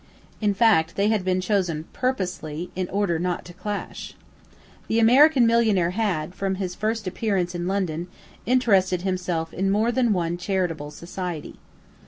In 0.41 0.55
fact, 0.55 0.95
they 0.95 1.09
had 1.09 1.23
been 1.23 1.39
chosen 1.41 1.83
purposely 1.93 2.71
in 2.75 2.89
order 2.89 3.19
not 3.19 3.45
to 3.45 3.53
clash. 3.53 4.15
The 4.87 4.97
American 4.97 5.45
millionaire 5.45 5.91
had, 5.91 6.33
from 6.33 6.55
his 6.55 6.73
first 6.73 7.05
appearance 7.05 7.53
in 7.53 7.67
London, 7.67 8.07
interested 8.47 9.03
himself 9.03 9.53
in 9.53 9.69
more 9.69 9.91
than 9.91 10.11
one 10.11 10.37
charitable 10.37 10.89
society. 10.89 11.59